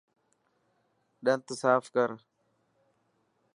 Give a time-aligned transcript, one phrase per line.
[1.25, 2.09] ڏنت صاف ڪر.